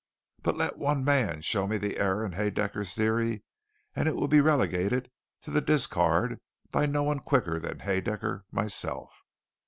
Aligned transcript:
Let 0.43 0.55
but 0.57 0.77
one 0.79 1.03
man 1.05 1.41
show 1.43 1.67
me 1.67 1.77
the 1.77 1.99
error 1.99 2.25
in 2.25 2.31
Haedaecker's 2.31 2.95
Theory, 2.95 3.43
and 3.95 4.07
it 4.09 4.15
will 4.15 4.27
be 4.27 4.41
relegated 4.41 5.11
to 5.41 5.51
the 5.51 5.61
discard 5.61 6.39
by 6.71 6.87
no 6.87 7.03
one 7.03 7.19
quicker 7.19 7.59
than 7.59 7.81
Haedaecker, 7.81 8.41
myself! 8.51 9.13